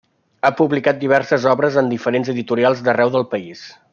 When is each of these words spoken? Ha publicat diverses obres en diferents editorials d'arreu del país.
Ha 0.47 0.49
publicat 0.61 0.99
diverses 1.03 1.45
obres 1.51 1.77
en 1.83 1.93
diferents 1.93 2.33
editorials 2.35 2.83
d'arreu 2.89 3.15
del 3.19 3.29
país. 3.37 3.67